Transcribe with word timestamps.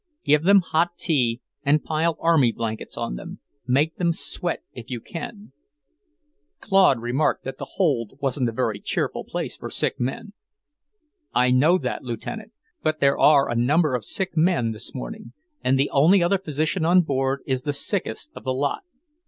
"Give 0.25 0.41
them 0.45 0.61
hot 0.61 0.97
tea, 0.97 1.41
and 1.63 1.83
pile 1.83 2.17
army 2.19 2.51
blankets 2.51 2.97
on 2.97 3.17
them. 3.17 3.37
Make 3.67 3.97
them 3.97 4.13
sweat 4.13 4.63
if 4.73 4.89
you 4.89 4.99
can." 4.99 5.51
Claude 6.59 6.99
remarked 6.99 7.43
that 7.43 7.59
the 7.59 7.67
hold 7.77 8.13
wasn't 8.19 8.49
a 8.49 8.51
very 8.51 8.79
cheerful 8.79 9.23
place 9.23 9.55
for 9.57 9.69
sick 9.69 9.99
men. 9.99 10.33
"I 11.35 11.51
know 11.51 11.77
that, 11.77 12.01
Lieutenant, 12.03 12.51
but 12.81 12.99
there 12.99 13.19
are 13.19 13.47
a 13.47 13.53
number 13.55 13.93
of 13.93 14.03
sick 14.03 14.35
men 14.35 14.71
this 14.71 14.95
morning, 14.95 15.33
and 15.63 15.77
the 15.77 15.91
only 15.91 16.23
other 16.23 16.39
physician 16.39 16.83
on 16.83 17.01
board 17.01 17.43
is 17.45 17.61
the 17.61 17.71
sickest 17.71 18.31
of 18.35 18.43
the 18.43 18.55
lot. 18.55 18.81